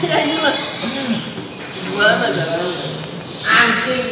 [0.00, 0.54] ya inilah
[1.84, 2.88] gimana caranya
[3.44, 4.06] anjing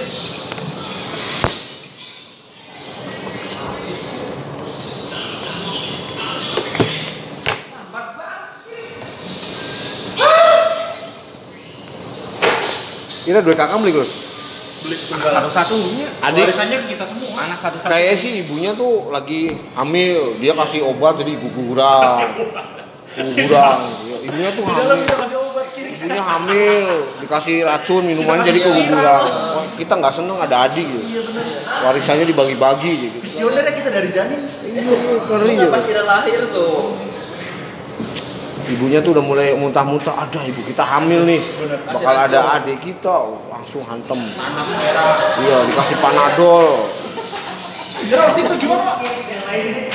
[13.25, 14.13] Kira dua kakak beli terus.
[14.79, 16.07] beli Anak satu-satunya.
[16.23, 17.93] Adik warisannya kita semua Anak satu-satunya.
[17.93, 22.25] kayak sih ibunya tuh lagi hamil, dia kasih obat jadi guguran.
[23.19, 23.79] Guguran.
[24.07, 25.03] Ya, Ibunya tuh hamil.
[25.03, 26.85] kita kasih obat kiri Ibunya hamil,
[27.21, 29.23] dikasih racun minuman jadi keguguran.
[29.77, 31.05] Kita nggak seneng ada adik gitu.
[31.07, 31.45] iya benar
[31.85, 33.17] Warisannya dibagi-bagi gitu.
[33.21, 34.83] visionernya kita dari janin Iya,
[35.55, 35.69] ya.
[35.69, 36.97] pas Ira lahir tuh
[38.69, 41.41] Ibunya tuh udah mulai muntah-muntah, ada ibu kita hamil nih.
[41.89, 43.17] Bakal ada adik kita,
[43.49, 44.29] langsung hantem.
[45.41, 46.85] Iya, dikasih panadol.
[47.99, 48.97] Terus itu gimana pak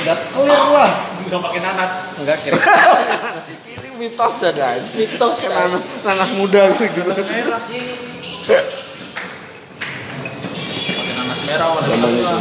[0.02, 0.90] Udah clear lah.
[1.24, 2.58] udah pakai nanas Enggak kira.
[4.04, 4.84] Mitos ada aja.
[4.92, 7.08] mitos kan nanas, nanas muda gitu.
[7.08, 7.96] nanas merah pakai
[11.16, 12.36] nanas merah warna merah.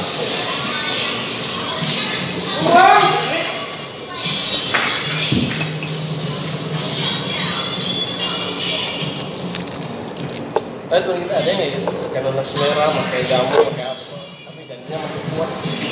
[11.00, 11.10] itu.
[11.16, 14.04] Tapi kita ada yang kayak pakai nanas merah, pakai jamu, pakai apa
[14.52, 15.83] Tapi jadinya masih kuat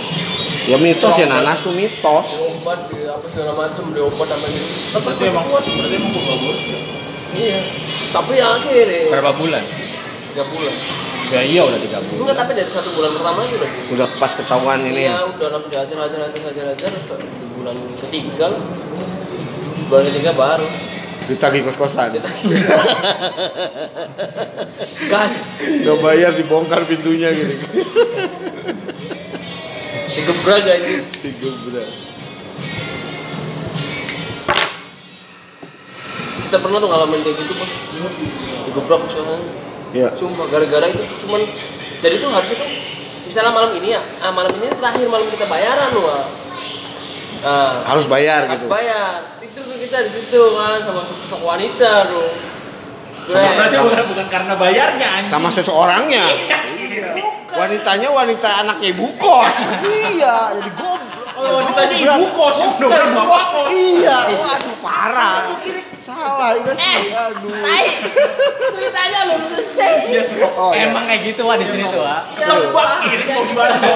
[0.61, 2.27] Ya mitos ya nanas tuh mitos.
[2.37, 5.95] Di obat, di apa segala macam, di obat sama gitu Tetap berarti emang kuat berarti
[5.97, 6.79] emang gue bagus ya
[7.31, 7.59] Iya
[8.13, 9.63] Tapi ya akhirnya Berapa bulan?
[9.65, 10.75] 3 bulan
[11.31, 12.19] Ya iya udah tiga bulan.
[12.27, 15.25] Enggak, tapi dari satu bulan pertama aja udah gitu Udah pas ketahuan ini Iya, ya.
[15.25, 18.47] udah langsung diajar, ajar, ajar, ajar, ajar di bulan ketiga
[19.89, 20.67] Bulan ketiga baru
[21.21, 22.11] Ditagih kos-kosan.
[25.11, 27.55] Gas Gak bayar dibongkar pintunya gitu.
[30.11, 30.73] Digebrak aja
[31.21, 31.87] Tiga bulan.
[36.41, 37.71] Kita pernah tuh ngalamin kayak gitu, Bang
[38.67, 39.37] Digebrak soalnya
[39.91, 40.07] Ya.
[40.15, 41.41] Sumpah, gara-gara itu tuh cuman
[41.99, 42.69] Jadi tuh harusnya tuh
[43.21, 46.25] Misalnya malam ini ya, ah, malam ini terakhir malam kita bayaran loh ah.
[47.41, 48.67] Nah, Harus bayar harus gitu.
[48.67, 52.29] bayar Tidur tuh kita di situ kan sama sosok wanita tuh
[53.27, 56.25] Sama- berarti sama- bukan bukan karena bayarnya anjing Sama seseorangnya.
[57.51, 59.55] Wanitanya wanita anaknya ibu kos.
[60.11, 61.29] iya, jadi goblok.
[61.35, 63.45] oh wanitanya ibu kos Bukan, bukan ibu kos.
[63.51, 65.35] kos Iya, waduh parah.
[66.01, 67.13] Salah, itu sih.
[67.13, 67.53] Aduh.
[67.53, 67.87] Tai,
[68.73, 70.21] ceritanya lu selesai Iya.
[70.57, 70.89] Oh, iya.
[70.89, 72.21] Emang kayak gitu Wak di sini tuh, Wak.
[72.35, 73.75] Ketebak kiri Ya, kok kita, gimana?
[73.85, 73.95] ya.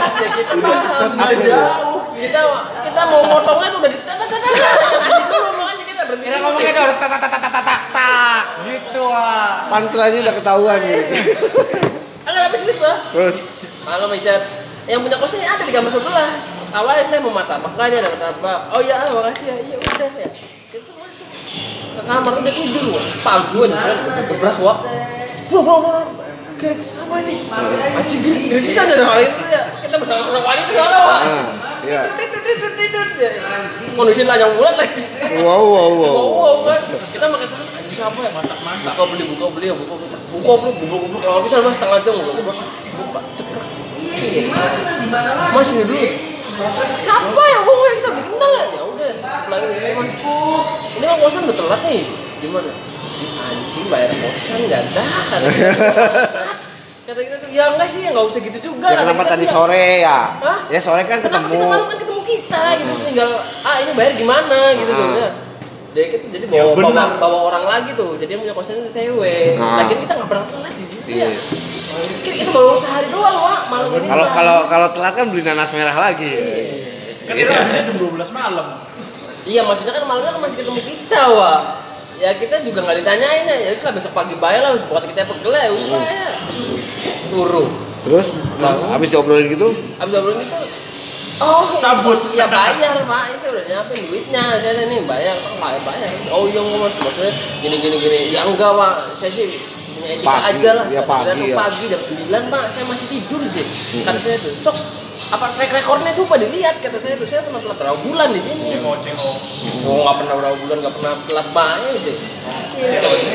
[1.09, 2.39] Nggak jauh kita
[2.85, 4.97] kita mau motongnya tuh udah di tata tata tata
[6.05, 9.51] berhenti Kira ngomongnya tuh harus tak tak tak tak tak tak tak gitu, Wak.
[9.73, 11.15] Punchline-nya udah ketahuan gitu.
[12.25, 13.37] Agak habis serius bah Terus?
[13.85, 14.41] Malam Icat
[14.85, 16.29] yang punya kos ini ada di kamar sebelah.
[16.69, 18.59] Awalnya teh mau martabak nggak ini ada martabak.
[18.75, 19.55] Oh iya ah, makasih ya.
[19.61, 20.29] Iya udah ya.
[20.69, 21.27] Kita masuk.
[21.95, 24.77] Ke kamar udah tidur wah pagi aja kan gebrak wah
[25.49, 26.01] bro bro bro
[26.57, 27.35] kira siapa ini.
[27.97, 31.45] Anjing kira bisa ada hal itu ya kita bersama bersama wanita ke sana wah ah,
[31.85, 32.01] iya.
[32.17, 33.31] tidur tidur tidur ya
[33.95, 35.01] kondisi lanjang bulat lagi.
[35.39, 36.13] Wow, wow, wow.
[36.13, 36.77] wow wow
[37.09, 37.47] kita makan
[37.85, 38.93] anjing siapa ya mantap mantap?
[38.93, 41.99] Buka beli buka beli ya buka buka buka beli buka buka kalau bisa mas setengah
[42.01, 42.53] jam buka buka
[42.97, 43.67] buka cekrek
[44.15, 44.47] Iya.
[45.53, 46.01] mas ini dulu.
[46.97, 47.59] Siapa ya?
[47.61, 49.11] Bu kita belum kenal ya udah
[49.45, 50.13] lagi ini mas.
[50.95, 52.01] Ini kan kosan udah telat nih.
[52.41, 52.71] Gimana?
[53.45, 55.03] Anjing bayar kosan nggak ada
[57.05, 58.89] kata kita tuh ya enggak sih ya nggak usah gitu juga.
[58.89, 59.53] Ya kata kenapa kita tadi tuh, ya.
[59.53, 60.19] sore ya?
[60.41, 60.57] Hah?
[60.73, 61.53] Ya sore kan Kenapa ketemu.
[61.53, 62.91] kita malam kan ketemu kita gitu.
[63.05, 63.29] Tinggal
[63.61, 64.59] ah ini bayar gimana?
[64.73, 65.13] Gitu tuh Ah.
[65.13, 65.29] ya.
[65.95, 67.09] Dia itu jadi Ya, bawa, bawa, benar.
[67.15, 68.19] bawa orang lagi tuh.
[68.19, 69.55] Jadi yang punya kosan itu cewek.
[69.55, 69.79] Ah.
[69.79, 71.23] Lagian kita nggak pernah telat di situ Iya.
[71.23, 71.39] ya.
[72.19, 73.61] Kita, kita baru sehari doang, Wak.
[73.71, 74.07] Malam ini.
[74.11, 76.31] Kalau kalau kalau telat kan beli nanas merah lagi.
[77.25, 78.67] kan kita habisnya jam 12 malam
[79.47, 81.61] Iya, maksudnya kan malamnya kan masih ketemu kita, Wak.
[82.19, 83.55] Ya kita juga nggak ditanyain ya.
[83.55, 86.27] Ya lah besok pagi bayar lah, buat kita pegel ya, wis lah ya.
[87.31, 87.67] Turun.
[88.05, 90.59] Terus terus habis diobrolin gitu, Abis ngobrol gitu,
[91.41, 92.19] oh Cabut.
[92.31, 96.09] iya bayar pak, ini saya udah nyiapin duitnya, saya nih bayar, pak bayar bayar.
[96.31, 99.59] Oh iya mas, maksudnya gini gini gini, ya enggak pak, saya sih
[99.95, 100.85] punya etika Pagi, aja lah.
[100.91, 101.55] ya pagi, ya.
[101.55, 103.65] pagi jam 9 pak, saya masih tidur sih.
[104.03, 104.75] Kata saya tuh, sok
[105.31, 108.67] apa track recordnya coba dilihat kata saya tuh, saya pernah telat berapa bulan di sini.
[108.67, 109.37] cengok cengok
[109.87, 112.15] Oh nggak pernah berapa bulan nggak pernah telat bayar sih.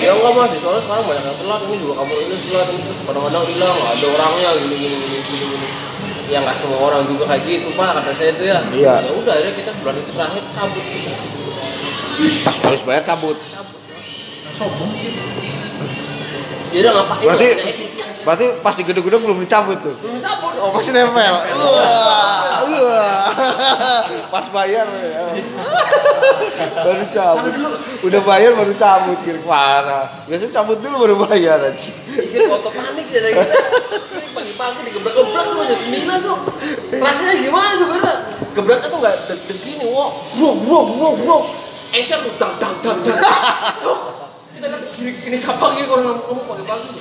[0.01, 3.01] Ya enggak mas, soalnya sekarang banyak yang telat ini juga kamu ini telat ini terus
[3.09, 5.69] kadang-kadang hilang nggak ada orangnya gini gini gini gini.
[6.31, 8.63] Ya nggak semua orang juga kayak gitu pak kata saya itu ya.
[8.71, 8.95] Iya.
[9.03, 10.85] Ya udah akhirnya kita bulan itu terakhir cabut
[12.45, 13.37] pas habis bayar cabut.
[13.37, 13.81] Cabut.
[13.89, 13.99] ya.
[14.55, 15.21] Sombong gitu
[16.71, 17.27] udah ngapain?
[17.27, 17.49] Berarti
[18.21, 19.95] berarti pas di gedung-gedung belum dicabut tuh.
[19.99, 20.53] belum cabut.
[20.63, 21.35] Oh masih nempel.
[21.35, 23.27] Wah, wah.
[24.31, 25.23] Pas bayar ya.
[26.87, 27.53] baru cabut.
[28.07, 30.07] Udah bayar baru cabut kira parah.
[30.31, 31.91] Biasanya cabut dulu baru bayar aja.
[31.91, 33.57] Pikir foto panik ya kita.
[34.61, 36.37] Ini Pagi-pagi digebrak-gebrak tuh jam 9 so.
[37.01, 38.15] Rasanya gimana sebenarnya?
[38.53, 41.39] Gebraknya tuh nggak deg-deg gini, wah, bro, bro, bro, bro.
[41.97, 43.17] Engser tuh dang dang dang dang.
[43.81, 43.97] Tuh,
[44.53, 46.93] Kita lihat kiri ini siapa lagi orang ngomong pagi-pagi.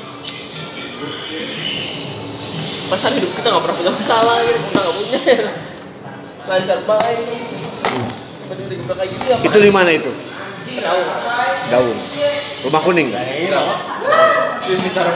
[2.87, 5.19] Masa hidup kita nggak pernah punya masalah gitu, kita nggak punya.
[6.47, 6.79] Lancar
[8.95, 9.35] kayak gitu ya.
[9.43, 10.11] Itu di mana itu?
[10.79, 11.01] Tahu.
[11.75, 11.97] Daun.
[12.63, 13.11] Rumah kuning.
[14.63, 15.11] Di Mitar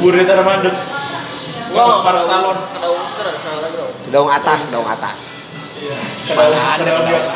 [0.00, 0.74] Burita Mandek.
[1.68, 2.56] Wah, Para salon.
[2.56, 3.86] Ada unsur ada salah bro.
[4.08, 5.18] Daun atas, daun atas.
[6.32, 6.92] Ada ada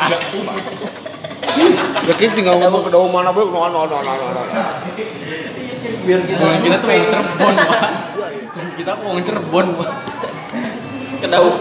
[0.09, 0.21] agak
[2.07, 3.47] Ya kita tinggal ngomong ke daun mana bro?
[3.51, 4.41] No, no, no, no, no, no.
[6.03, 7.55] biar kita kita tuh orang Cirebon.
[8.77, 9.67] Kita orang Cirebon.
[11.23, 11.57] Kedaung.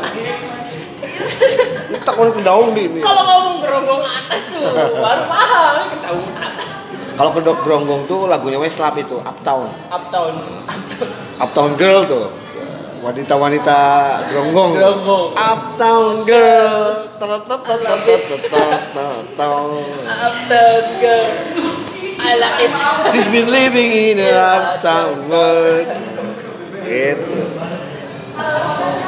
[1.92, 3.00] Kita kalau ke daun di ini.
[3.04, 6.71] Kalau ngomong gerombong atas tuh baru paham kedaung atas.
[7.22, 9.70] Kalau ke dok Gronggong tuh lagunya Westlap itu Uptown.
[9.94, 10.42] Uptown.
[11.38, 12.34] Uptown Girl tuh.
[12.98, 13.78] Wanita-wanita
[14.26, 14.74] Gronggong.
[14.74, 15.30] Gronggong.
[15.38, 17.06] Uptown Girl.
[17.22, 17.46] Uptown.
[20.02, 21.30] Uptown girl.
[22.18, 22.74] I like it.
[23.14, 24.34] She's been living in a
[24.74, 25.86] uptown world.
[26.82, 27.38] Gitu.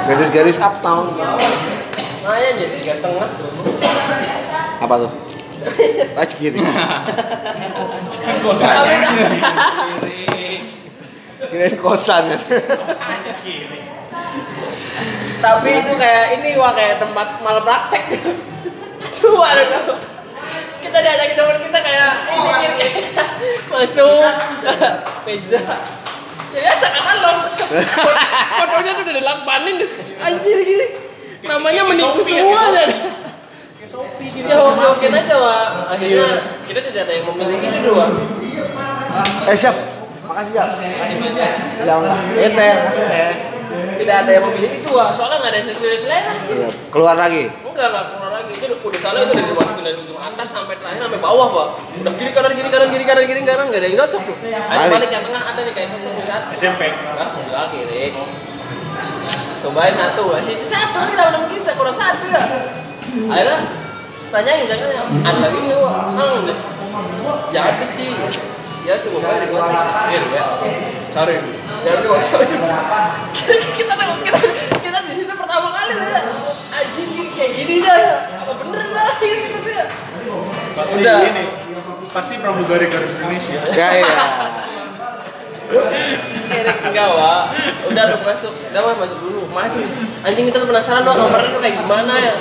[0.06, 1.18] Gadis-gadis uptown.
[1.18, 3.26] Makanya jadi tiga setengah.
[4.78, 5.23] Apa tuh?
[6.18, 6.60] Ah segini.
[8.44, 8.68] kosan.
[8.68, 9.12] Tapi kan
[11.50, 12.38] Kirain kosan ya.
[15.44, 18.04] tapi itu kayak ini wah kayak tempat malpraktek.
[19.12, 20.00] Semua ada.
[20.80, 22.48] Kita diajakin teman kita kayak ini
[22.80, 23.02] kiri
[23.68, 24.20] masuk
[25.28, 25.60] meja.
[26.54, 27.30] Jadi seakan lo
[28.62, 29.76] fotonya tuh udah dilakbanin
[30.22, 30.86] anjir gini.
[31.44, 32.62] Namanya menipu semua
[33.86, 34.44] kan.
[34.44, 35.66] Ya oke oke aja wah.
[35.88, 36.28] Akhirnya
[36.64, 38.04] kita tidak ada yang memiliki itu dua.
[39.46, 39.76] Eh siap.
[40.24, 40.68] Makasih siap.
[40.74, 41.18] Makasih.
[41.84, 42.18] Jangan lah.
[42.34, 43.32] Eh teh, kasih teh.
[43.74, 45.10] Tidak ada yang memiliki dua.
[45.10, 46.32] Soalnya nggak ada yang sesuai selera.
[46.46, 47.50] Iya, Keluar lagi.
[47.64, 50.78] Enggak lah keluar lagi itu udah- udah salah itu dari dimasukin dari ujung atas sampai
[50.78, 51.68] terakhir sampai bawah pak.
[51.98, 54.36] Udah kiri kanan kiri kanan kiri kanan kiri kanan nggak ada yang cocok tuh.
[54.46, 55.10] Ada Balik.
[55.10, 56.40] yang tengah ada nih kayak cocok kan.
[56.54, 56.82] SMP.
[56.86, 58.04] Nah, enggak kiri.
[59.58, 62.44] Cobain satu, sisi satu nih teman kita kurang satu ya.
[63.30, 63.56] Akhirnya
[64.32, 64.78] tanyain kan
[65.22, 65.94] ada lagi nggak wah?
[66.10, 66.58] Enggak.
[67.54, 68.10] Jadi sih
[68.84, 69.84] ya coba balik di gocek.
[70.12, 70.44] Iya ya.
[71.14, 71.36] Sorry.
[71.84, 72.66] Jangan di workshop kita
[73.76, 74.38] kita tuh kita
[74.82, 76.20] kita di situ pertama kali ya.
[76.74, 78.28] Anjing kayak gini dah.
[78.44, 79.84] Apa bener dah ini gitu dia.
[80.74, 81.18] Pasti Udah.
[81.22, 81.44] ini.
[82.10, 83.58] Pasti pramugari garis Indonesia.
[83.78, 84.16] Ya iya.
[86.54, 87.44] Erik enggak, Wak.
[87.88, 88.52] Udah dong masuk.
[88.52, 89.42] Udah masuk dulu.
[89.50, 89.82] Masuk.
[90.22, 92.34] Anjing kita tuh penasaran doang kamarnya tuh kayak gimana ya.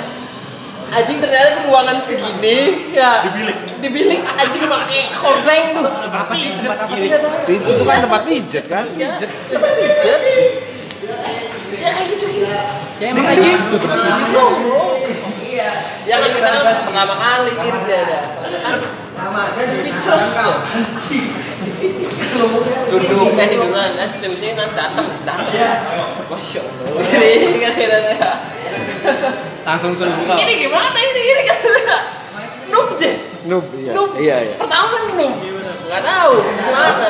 [0.94, 3.26] Anjing ternyata tuh ruangan segini ya.
[3.26, 3.56] Di bilik.
[3.82, 5.90] Di bilik anjing pakai hordeng tuh.
[5.90, 6.54] Apa sih?
[6.54, 7.10] Tempat apa sih?
[7.50, 8.86] Itu tuh kan tempat pijet kan?
[8.94, 10.20] Iya, tempat pijet.
[11.74, 12.46] Ya kayak gitu gitu.
[13.02, 14.30] Ya emang kayak gitu tempat pijat.
[15.42, 15.70] Iya.
[16.06, 18.20] Ya kan kita kan pertama kali dia ada.
[19.18, 20.56] Kan speechless tuh.
[22.90, 25.78] Duduk kayak tiduran, nah seterusnya nanti datang, datang.
[26.30, 27.02] Masya Allah.
[27.22, 27.98] Ini kan kita
[29.64, 30.34] Langsung suruh buka.
[30.36, 31.58] Ini gimana ini ini kan?
[32.68, 33.12] Noob je.
[33.48, 33.92] Noob iya.
[33.94, 34.10] Noob.
[34.18, 34.54] Iya iya.
[34.60, 35.34] Pertama noob.
[35.88, 37.08] Nggak tahu gimana.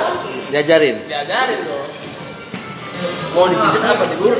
[0.52, 0.96] Diajarin.
[1.08, 1.84] Diajarin loh.
[3.34, 4.38] Mau dipijat apa diurut?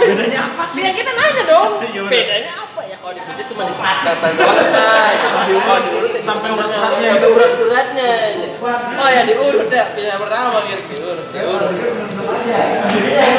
[0.00, 0.64] Bedanya apa?
[0.72, 1.70] Ya kita nanya dong.
[1.84, 2.02] Iya.
[2.08, 2.61] Bedanya apa
[3.02, 4.56] kalau dipijat cuma di tatan doang.
[4.62, 7.10] Kalau diurut ya Sampai cuma urat-uratnya.
[7.10, 8.10] Sampai urat-uratnya.
[8.94, 9.84] Oh ya diurut ya.
[9.90, 11.26] Pilihan pertama kira diurut.
[11.34, 11.70] Diurut.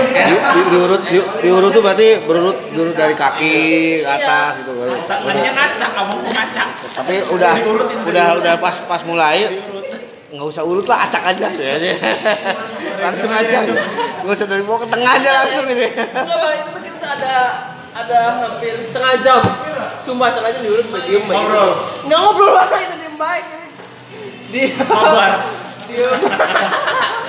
[0.04, 3.56] Di, di, diurut di, diurut tuh berarti berurut diurut dari kaki
[4.04, 5.00] ke atas gitu baru.
[5.08, 6.68] Tadinya ngacak, kamu ngacak.
[7.00, 7.54] Tapi udah
[8.04, 9.48] udah udah pas pas mulai
[10.34, 11.94] nggak usah urut lah acak aja ya
[13.06, 13.70] langsung aja
[14.26, 17.34] nggak usah dari bawah ke tengah aja langsung gitu Enggak lah, itu kita ada
[17.94, 19.42] ada hampir setengah jam.
[20.02, 21.38] Sumpah setengah jam diurut sampai diem baik.
[21.40, 21.72] Ngobrol.
[22.10, 23.46] Nggak ngobrol lah, kita diem baik.
[24.50, 25.32] Di Kabar.
[25.88, 26.20] diem.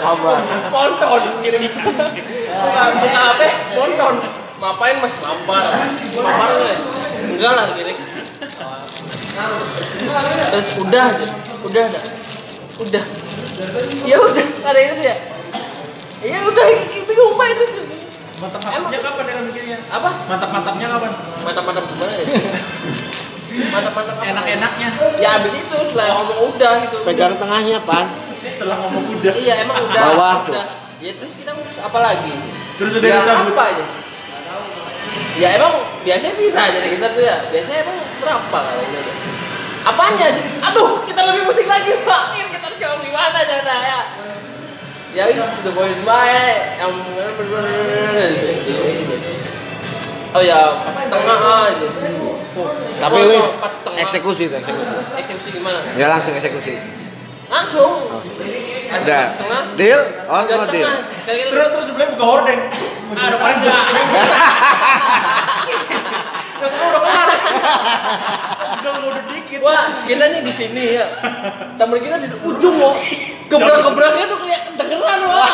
[0.05, 0.33] apa
[0.69, 1.63] Ponton kirim.
[1.65, 3.41] Buka HP,
[3.77, 4.15] ponton.
[4.55, 5.65] Ngapain mas mampar?
[6.17, 6.79] Mampar nggak?
[7.37, 7.95] Enggak lah kiri.
[10.53, 11.27] Terus udah aja,
[11.67, 12.05] udah dah.
[12.75, 13.05] Udah.
[14.03, 15.17] Ya udah, ada itu ya.
[16.25, 16.65] Ya udah,
[17.07, 18.04] bingung main terus.
[18.35, 19.79] Mantap-mantapnya kapan dengan mikirnya?
[19.89, 20.11] Apa?
[20.27, 21.11] Mantap-mantapnya kapan?
[21.47, 22.25] Mantap-mantap gimana ya?
[23.75, 24.17] mantap-mantap?
[24.19, 24.89] Enak-enaknya
[25.23, 28.07] ya abis itu setelah ngomong udah gitu Pegang tengahnya, Pan.
[28.43, 29.33] setelah ngomong udah.
[29.39, 30.53] iya emang udah Bawah tuh.
[30.59, 30.67] udah
[30.99, 32.33] ya terus kita mau apa lagi
[32.77, 33.55] Terus udah ya dicabut.
[33.55, 33.85] apa aja
[35.35, 35.73] ya emang
[36.03, 39.13] biasanya bisa jadi kita tuh ya biasanya emang berapa kalau gitu
[39.85, 40.27] apanya
[40.65, 44.01] aduh kita lebih musik lagi pak kita harus ngomong gimana cara ya
[45.15, 46.91] ya wis the boy baik yang
[50.35, 51.87] oh ya empat setengah aja
[52.95, 53.47] Tapi Kosong, wis
[53.99, 54.95] eksekusi tuh, eksekusi.
[55.17, 56.79] eksekusi gimana Ya langsung eksekusi.
[57.47, 59.27] langsung Udah.
[59.27, 60.01] empat setengah Deal?
[60.27, 60.87] On no deal?
[61.25, 62.61] Kira-kira Terus terus sebelah buka hordeng.
[63.11, 63.85] Aduh, enggak.
[66.55, 67.29] Terus udah kelar.
[68.75, 69.59] Udah udah dikit.
[69.61, 71.07] Wah, kita nih di sini ya.
[71.75, 72.95] Temen kita di ujung loh.
[73.45, 75.45] Gebrak-gebraknya tuh kayak kedengeran loh.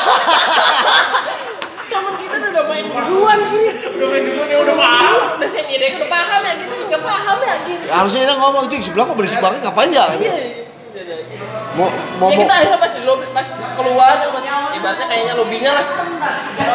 [1.90, 3.70] Temen kita tuh udah main duluan gini.
[3.98, 5.16] Udah main duluan ya udah paham.
[5.42, 7.84] Udah senior udah paham ya, kita nggak paham ya gini.
[7.90, 10.06] Harusnya dia ngomong itu sebelah kok berisik banget ngapain ya?
[10.14, 10.34] Iya.
[11.78, 11.86] Mau
[12.18, 13.46] mau Ya mau kita akhirnya pas di lobby, pas
[13.78, 14.44] keluar, pas
[14.74, 15.84] ibaratnya kayaknya lobbynya lah.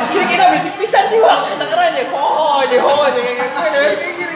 [0.08, 2.02] Kira-kira berisik pisan sih bang, kedengeran aja.
[2.16, 3.60] Oh, aja, oh aja kayak gitu.
[3.60, 4.36] Kayak gini.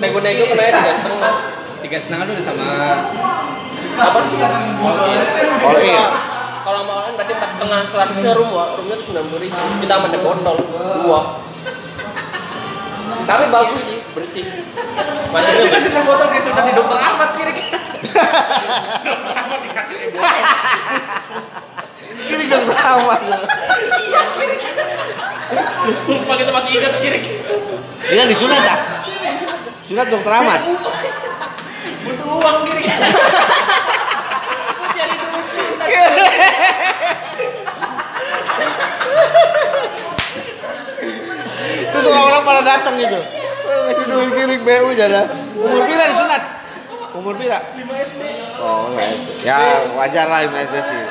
[0.00, 1.34] Nego-nego kena tiga setengah.
[1.80, 2.68] Tiga setengah lu udah sama
[4.00, 4.18] apa?
[4.24, 6.08] All in.
[6.60, 9.56] Kalau sama orang berarti empat setengah seratusnya rumah, rumahnya tuh sembilan puluh ribu.
[9.80, 10.56] Kita sama botol
[11.00, 11.20] dua.
[13.20, 14.44] Tapi bagus sih, bersih.
[15.30, 15.90] Masih Itu bersih.
[15.92, 17.78] kasih botol kayak sudah di dokter Ahmad kira-kira.
[19.06, 20.42] dokter Ahmad dikasih botol.
[22.20, 23.20] Kiri gak terawat.
[25.94, 27.54] Sumpah kita masih ingat kira-kira.
[28.10, 28.78] Dia disunat tak?
[29.86, 30.60] Sunat dokter Ahmad.
[32.02, 33.06] Butuh uang kira-kira.
[34.74, 35.88] Mau cari duit sunat.
[41.90, 43.20] Terus orang-orang pada datang gitu.
[43.20, 45.22] Eh, Ngasih duit kirim BU jada.
[45.54, 46.42] Umur pira disunat?
[47.12, 47.58] Umur pira?
[47.74, 48.22] 5 SD.
[48.58, 49.28] Oh, nggak SD.
[49.46, 49.58] Ya
[49.94, 51.02] wajar lah 5 SD sih.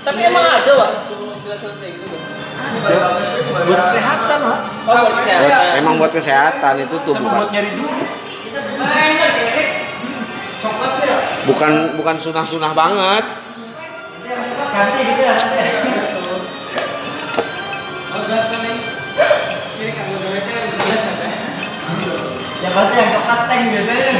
[0.00, 0.72] Tapi emang ada
[1.76, 2.16] kayak gitu.
[2.80, 3.14] Bang.
[3.66, 4.58] Buat kesehatan lah.
[4.86, 5.70] Oh, buat Buat- kesehatan.
[5.76, 8.06] emang buat kesehatan itu tuh Sama bukan buat nyari duit.
[11.46, 13.24] bukan bukan sunah-sunah banget.
[14.70, 15.34] Ganti gitu ya.
[22.70, 24.14] Ya pasti yang coklat tank biasanya.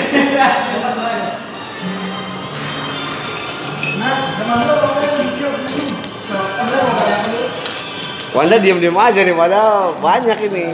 [8.35, 10.67] Wanda diam-diam aja nih, padahal banyak ini.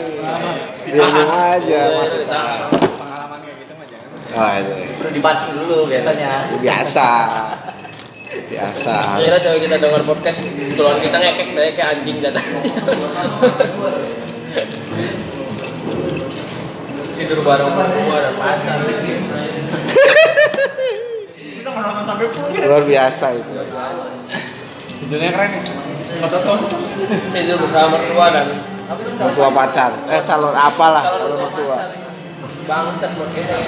[0.88, 1.80] Diam-diam aja.
[1.92, 2.00] Iya,
[2.97, 4.40] pengalaman kayak gitu mah jangan.
[4.40, 4.73] Oh, itu.
[4.97, 6.49] Perlu dipancing dulu biasanya.
[6.56, 7.09] Biasa.
[8.56, 9.21] Biasa.
[9.21, 10.49] Akhirnya cewek kita dengar podcast,
[10.80, 12.40] tulang kita ngekek kayak kayak anjing jatuh.
[17.16, 18.76] Tidur bareng berdua dan pacar.
[22.61, 23.52] Luar biasa itu.
[25.00, 25.62] Judulnya keren nih.
[26.20, 26.58] Foto tuh.
[27.32, 28.46] Tidur bersama mertua dan
[29.16, 29.90] Mertua pacar.
[30.12, 31.78] Eh calon apalah, Calon mertua.
[32.68, 33.58] Bangsat mertua.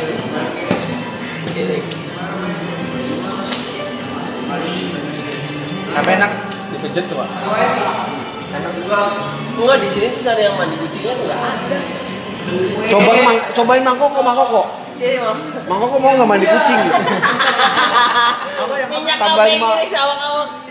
[5.99, 6.31] Apa enak?
[6.71, 7.29] Dipejet tuh, Pak.
[8.55, 9.01] Enak juga.
[9.59, 11.79] Enggak di sini sih ada yang mandi kucingnya enggak ada.
[12.89, 14.63] Cobain mang, cobain mangkoko, mangkoko.
[14.99, 15.39] Iya, Mam.
[15.71, 17.03] Mangkoko mau nggak mandi kucing gitu.
[18.91, 19.79] Minyak Tambahin ma-.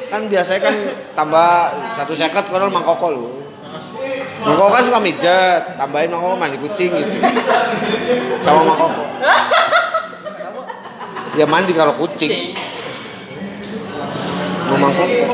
[0.07, 0.75] Kan biasanya kan
[1.15, 1.49] tambah
[1.95, 3.27] satu seket kalau mangkoko lu.
[4.43, 7.13] Mangkoko kan suka mijet, tambahin mangkoko mandi kucing gitu.
[8.43, 9.03] Sama mangkoko.
[11.37, 12.31] Ya mandi kalau kucing.
[12.33, 12.57] Cing.
[14.67, 15.25] Mau mangkoko.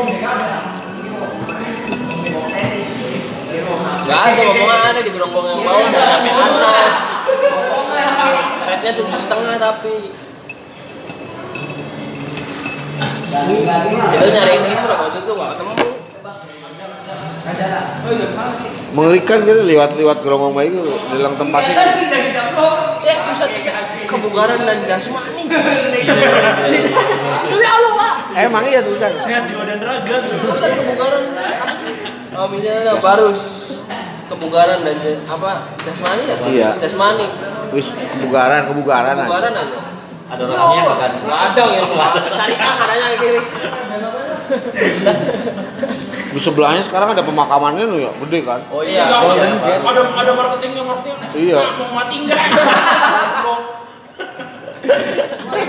[3.62, 6.96] Enggak ada ngomong ada di gerombong yang bawah dan sampai atas.
[8.64, 9.96] Rate-nya tujuh setengah tapi
[14.14, 15.74] kita nyariin itu lah waktu itu nggak ketemu.
[18.94, 21.76] Mengerikan gitu lewat-lewat gerombong bayi gitu, bilang tempatnya.
[23.04, 23.52] Ya pusat
[24.08, 25.44] kebugaran dan jasmani.
[27.52, 28.14] Demi Allah pak.
[28.48, 29.12] Emang iya tulisan.
[29.12, 30.24] Sehat jiwa dan raga.
[30.24, 31.36] Pusat kebugaran.
[32.34, 33.40] Oh misalnya barus
[34.26, 34.98] kebugaran dan
[35.30, 35.52] apa
[35.86, 36.36] jasmani ya?
[36.50, 36.70] Iya.
[36.82, 37.26] Jasmani.
[37.74, 39.26] Wis kebugaran, kebugaran aja.
[39.30, 39.78] Kebugaran aja.
[40.34, 41.12] Ada orangnya nggak kan?
[41.14, 41.88] Nggak ada yang
[42.34, 43.42] syariah adanya kiri.
[46.34, 48.66] Di sebelahnya sekarang ada pemakamannya lu ya, gede kan?
[48.74, 49.06] Oh iya.
[49.06, 49.86] Golden Gate.
[49.86, 51.30] Ada ada marketingnya marketingnya.
[51.38, 51.62] Iya.
[51.62, 52.42] Nah, mau mati enggak?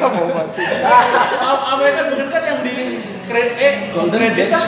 [0.00, 0.62] Mau mati.
[1.44, 2.72] Apa kan bener kan yang di
[3.28, 4.64] kredit eh kredit kan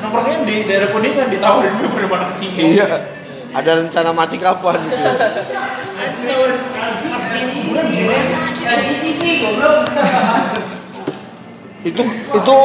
[0.00, 2.64] nongkrongnya di daerah kuningan ditawarin member marketingnya.
[2.64, 2.86] Iya.
[3.50, 5.10] ada rencana mati kapan gitu
[11.80, 12.56] itu itu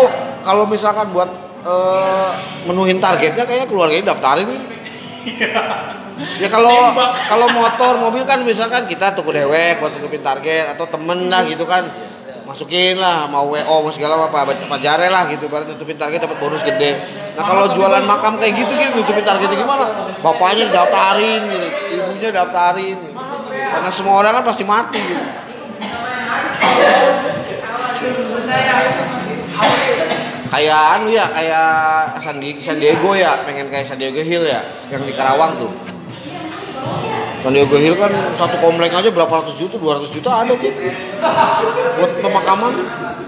[0.46, 1.30] kalau misalkan buat
[1.66, 2.32] eh,
[2.70, 4.68] menuhin targetnya kayaknya keluarganya daftarin ini.
[6.42, 6.94] ya kalau
[7.28, 11.66] kalau motor mobil kan misalkan kita tuku dewek buat nutupin target atau temen lah gitu
[11.66, 11.90] kan
[12.46, 16.38] masukin lah mau wo mau segala apa apa jare lah gitu baru nutupin target dapat
[16.38, 16.96] bonus gede.
[17.36, 20.14] Nah kalau jualan makam kayak gitu gitu nutupin targetnya gimana?
[20.22, 22.98] Bapaknya daftarin gitu ibunya daftarin.
[23.50, 25.02] Karena semua orang kan pasti mati.
[25.02, 25.26] Gitu
[30.46, 31.68] kayak anu ya kayak
[32.24, 35.72] San Diego, San Diego ya pengen kayak San Diego Hill ya yang di Karawang tuh
[37.46, 40.74] San Diego Hill kan satu komplek aja berapa ratus juta 200 juta ada tuh
[42.02, 42.74] buat pemakaman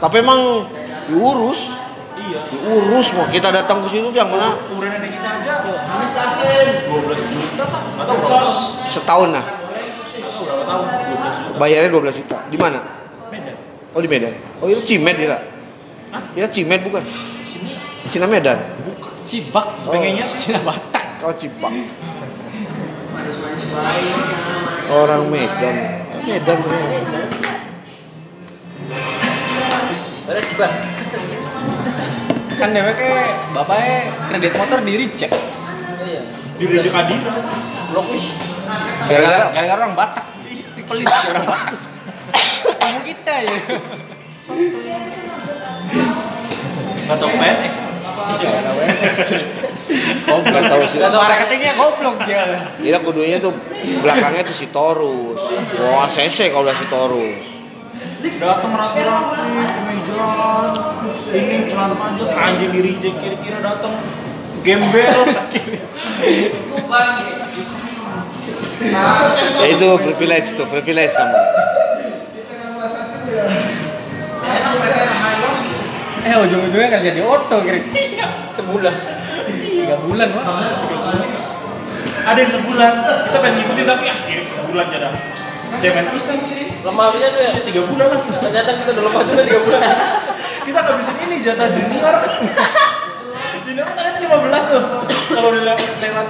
[0.01, 0.65] tapi emang
[1.05, 1.85] diurus
[2.17, 2.41] Iya.
[2.49, 7.81] diurus mau kita datang ke situ yang mana Umuran nenek kita aja 12 juta tak?
[8.01, 8.51] Atau berapa?
[8.89, 10.85] setahun nah Berapa tahun?
[11.13, 11.57] 12 juta.
[11.61, 12.79] bayarnya 12 juta di mana
[13.29, 13.55] Medan.
[13.93, 15.15] oh di Medan oh itu Cimed
[16.09, 16.21] Hah?
[16.33, 17.05] ya Cimed bukan
[18.09, 18.57] Cina Medan
[19.27, 19.67] Cibak.
[19.83, 19.91] Oh.
[19.91, 21.19] Pengennya Cina Batak.
[24.87, 25.77] Orang Medan.
[26.23, 27.21] Medan ternyata.
[30.27, 30.71] Beres bar.
[32.57, 32.99] Kan dewek
[33.53, 33.97] bapaknya
[34.27, 35.33] kredit motor di reject.
[36.01, 36.21] Iya.
[36.57, 37.31] di Kadina.
[37.93, 38.35] Blocklist.
[39.07, 40.25] Gara-gara Gara-gara orang Batak.
[40.87, 41.75] Pelit ya orang Batak.
[42.79, 43.55] Kamu kita ya.
[47.07, 47.75] Tahu PNS.
[50.27, 50.99] Oh, nggak tahu sih.
[50.99, 52.75] Atau marketingnya goblok dia.
[52.83, 53.55] Iya kudunya tuh
[54.03, 55.39] belakangnya tuh si Torus.
[55.79, 57.45] Wah, CC kalau udah si Torus.
[58.17, 60.25] Datang rapi-rapi, kemeja,
[61.37, 63.93] ini celana panjang, anjing di reject kira-kira datang
[64.65, 65.21] gembel.
[69.57, 71.51] Ya itu privilege tuh, privilege namanya.
[76.27, 77.79] Eh ujung-ujungnya kan jadi oto kira
[78.57, 79.16] Sebulan.
[79.87, 80.43] Tiga bulan wah.
[82.27, 85.07] Ada yang sebulan, kita pengen ngikutin tapi ah kirim sebulan jadi.
[85.79, 86.67] Cemen pisan kirim.
[86.83, 87.51] Lemah aja tuh ya.
[87.55, 88.19] Ya tiga bulan lah.
[88.19, 89.81] Ternyata kita udah lemah juga 3 bulan.
[90.67, 92.15] Kita ngabisin ini jatah junior.
[93.63, 94.83] junior kan ternyata 15 tuh.
[95.31, 96.27] Kalau udah lewat lewat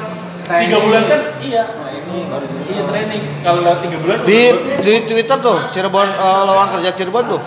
[0.47, 1.63] tiga bulan kan iya.
[1.65, 3.23] Nah ini baru Iya training.
[3.41, 4.39] Kalau lewat tiga bulan Di
[4.85, 7.41] di Twitter tuh Cirebon eh, lowongan kerja Cirebon tuh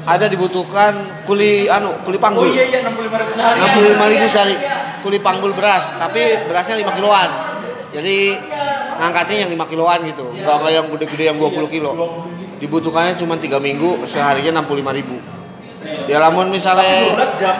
[0.00, 2.48] ada dibutuhkan kuli anu kuli Oh panggul.
[2.48, 3.58] iya iya 65 ribu sehari.
[3.60, 4.56] 65 ribu sehari
[5.00, 7.28] kuli panggul beras tapi berasnya 5 kiloan
[7.90, 8.38] jadi
[9.00, 11.92] ngangkatnya yang 5 kiloan gitu nggak kayak yang gede-gede yang 20 kilo
[12.60, 15.16] dibutuhkannya cuma 3 minggu seharinya 65 ribu
[16.06, 17.56] ya lamun misalnya 12 jam.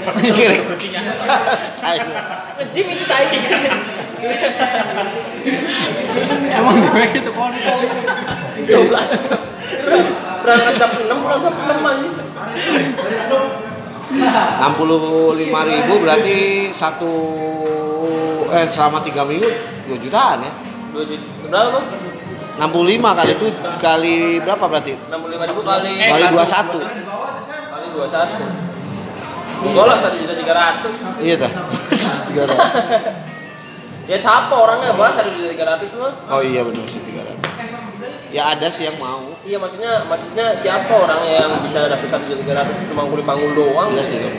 [0.00, 0.64] Kira.
[0.64, 1.00] Berartinya.
[2.72, 3.28] Jim itu tai.
[6.48, 7.78] Emang dewek itu kontol.
[8.64, 9.40] 12 jam.
[10.40, 12.08] Berangkat jam 6 pulang jam 6 aja.
[14.10, 16.38] 65 ribu berarti
[16.74, 17.12] satu
[18.50, 19.46] eh selama 3 minggu
[19.86, 20.52] 2 jutaan ya
[20.90, 21.26] 2 juta.
[21.46, 21.86] Berapa bang?
[22.60, 23.46] 65 kali itu
[23.78, 28.70] kali berapa berarti 65 ribu kali kali 21 kali 21.
[29.60, 31.22] Enggak lah 1 juta 300.
[31.22, 32.58] iya dah 300
[34.10, 36.10] Ya capek orangnya bahas 1 juta 300 mah.
[36.34, 41.26] oh iya benar sih 300 ya ada sih yang mau Iya maksudnya maksudnya siapa orang
[41.26, 44.22] yang bisa dapet 1 juta 300 cuma kulit panggul doang Iya, gitu.
[44.22, 44.30] tiga.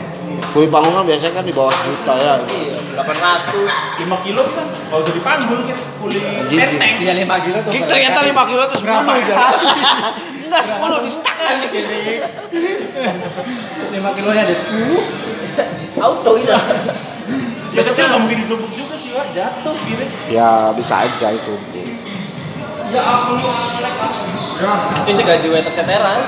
[0.55, 2.39] Kuli bangunan biasanya kan di bawah juta ya.
[2.47, 4.07] Iya, 800.
[4.07, 6.79] 5 kilo bisa nggak usah dipanggul gitu kuli Jijik.
[6.79, 7.71] enteng Iya lima kilo tuh.
[7.75, 9.35] Kita ternyata 5 kilo 10 Berapa aja.
[10.47, 11.67] Enggak 10 di stuck aja.
[13.91, 15.03] Lima kilonya ada sepuluh.
[15.99, 16.55] Auto itu.
[17.75, 21.53] ya kecil nggak mungkin ditumpuk juga sih wah jatuh gitu Ya bisa aja itu.
[21.75, 22.99] Itu
[25.17, 26.21] sih gaji waiter seteran.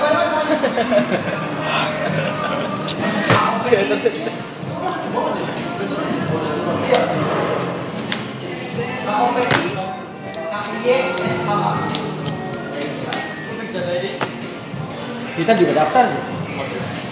[3.70, 4.36] Waiter seteran.
[15.34, 16.24] Kita juga daftar tuh.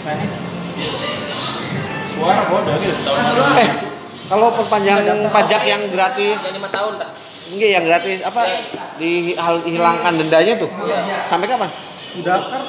[0.05, 0.36] Manis.
[2.12, 3.12] suara bodoh gitu
[3.57, 3.69] Eh,
[4.29, 7.10] kalau perpanjang pajak yang gratis, Yang 5 tahun dah.
[7.51, 8.41] Enggak yang gratis apa
[8.97, 10.71] dihilangkan dendanya tuh?
[11.27, 11.69] Sampai kapan?
[12.11, 12.61] Sudah kan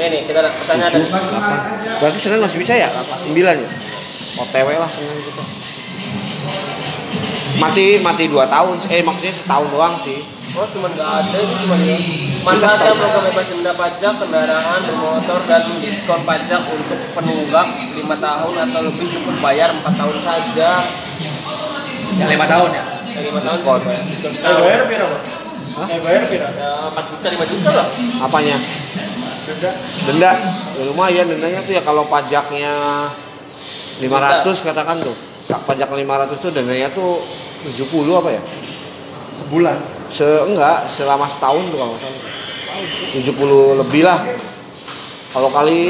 [0.00, 0.96] Nih nih, kita pesannya ada.
[0.96, 2.00] 7, 8.
[2.00, 2.88] Berarti Senin masih bisa ya?
[2.88, 3.68] 9 ya?
[4.40, 5.44] OTW lah Senin kita.
[7.60, 8.76] Mati mati 2 tahun.
[8.88, 10.24] Eh maksudnya setahun doang sih.
[10.50, 11.96] Oh, cuma nggak ada itu cuma ya.
[12.42, 18.80] Manfaatnya program bebas denda pajak kendaraan bermotor dan diskon pajak untuk penunggak 5 tahun atau
[18.82, 20.70] lebih cukup bayar 4 tahun saja.
[22.18, 22.84] ya lima tahun ya.
[23.18, 23.80] Lima Diskon.
[23.82, 25.22] diskon Eh bayar pira, Pak?
[25.90, 26.22] Eh bayar?
[26.30, 27.86] Ya, 4 juta 5 juta lah.
[28.22, 28.56] Apanya?
[29.40, 29.70] Denda.
[30.06, 30.30] Denda.
[30.78, 32.72] Ya, lumayan dendanya tuh ya kalau pajaknya
[34.00, 35.16] 500 katakan tuh.
[35.50, 37.18] Kak, pajak 500 tuh dendanya tuh
[37.66, 38.42] 70 apa ya?
[39.34, 39.76] Sebulan.
[40.10, 42.22] Se enggak, selama setahun tuh kalau salah.
[43.14, 44.22] 70 lebih lah.
[45.30, 45.82] Kalau kali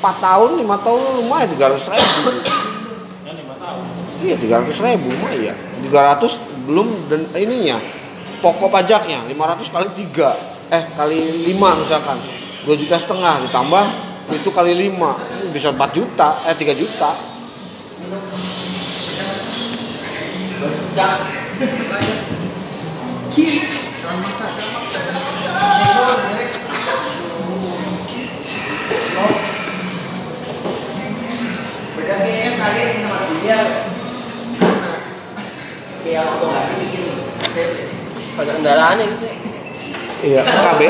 [0.00, 2.30] 4 tahun, 5 tahun lumayan 300 ribu.
[4.24, 4.64] Ya 5 tahun.
[4.64, 5.56] Iya 300 ribu lumayan.
[5.84, 7.76] 300 belum dan ininya
[8.40, 11.18] pokok pajaknya 500 kali 3 eh kali
[11.52, 12.18] 5 misalkan
[12.64, 13.84] 2 juta setengah ditambah
[14.32, 17.10] itu kali 5 bisa 4 juta eh 3 juta
[38.34, 39.26] Pajak kendaraan ya gitu.
[40.20, 40.80] iya KB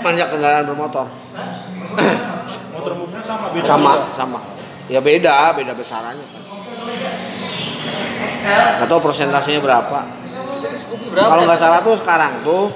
[0.00, 1.06] pajak kendaraan bermotor
[2.72, 3.66] Motor mobil sama beda.
[3.66, 4.38] sama sama
[4.86, 6.42] ya beda beda besarannya kan
[8.78, 9.98] nggak tahu persentasenya berapa
[11.12, 11.28] Berapa?
[11.28, 12.70] kalau nggak salah tuh sekarang tuh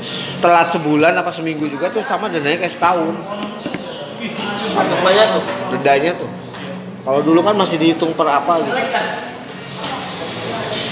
[0.00, 3.14] setelah sebulan apa seminggu juga tuh sama dendanya kayak setahun
[4.70, 5.42] Namanya tuh.
[5.76, 6.30] dendanya tuh
[7.02, 8.80] kalau dulu kan masih dihitung per apa gitu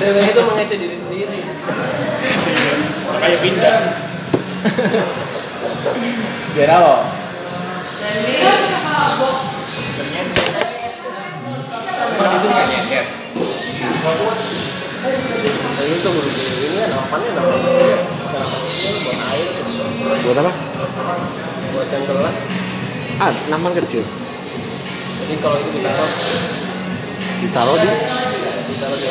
[0.00, 1.38] Dewe itu mengecek diri sendiri.
[3.20, 3.78] Kayak pindah.
[6.54, 6.96] Biar apa?
[12.20, 13.04] Emang di sini nggak nyeker?
[15.00, 16.10] Nah, itu
[16.60, 17.70] ini kan namanya namanya
[19.00, 19.48] buat air,
[20.20, 20.52] buat apa
[21.72, 22.36] buat yang kelas.
[23.20, 24.04] ah naman kecil
[25.20, 26.59] Jadi kalau itu ditaruh
[27.40, 27.90] ditaruh di
[28.68, 29.06] ditaruh di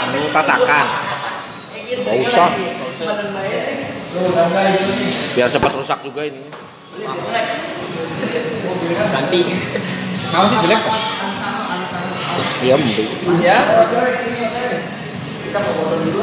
[0.00, 0.86] anu tatakan
[1.92, 2.48] nggak usah
[5.36, 6.42] biar cepat rusak juga ini
[8.92, 9.40] Ganti.
[10.32, 10.82] Mau sih jelek
[12.62, 13.58] iya mending Ya.
[15.42, 16.22] Kita mau foto dulu.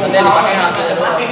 [0.00, 1.28] Nanti dipakai nanti aja pakai.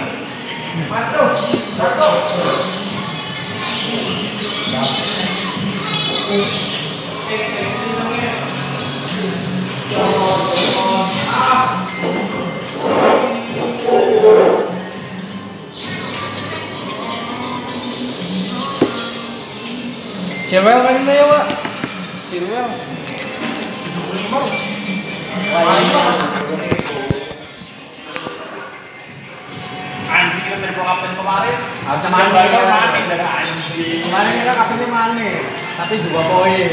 [6.32, 6.81] Cewek
[20.82, 21.44] kan ini ya, Pak?
[22.28, 22.66] Cewek.
[30.12, 31.56] Anjing kita dari pengapain kemarin.
[31.88, 32.36] Harusnya mandi.
[32.36, 34.00] mandi anjing.
[34.04, 35.61] Kemarin kita kaptennya mana?
[35.76, 36.68] Tapi dua poin.